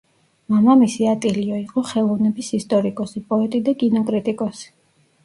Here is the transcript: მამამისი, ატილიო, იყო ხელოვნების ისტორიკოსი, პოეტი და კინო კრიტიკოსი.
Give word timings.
მამამისი, 0.51 1.03
ატილიო, 1.11 1.59
იყო 1.63 1.83
ხელოვნების 1.89 2.49
ისტორიკოსი, 2.61 3.21
პოეტი 3.35 3.63
და 3.69 3.75
კინო 3.85 4.03
კრიტიკოსი. 4.09 4.65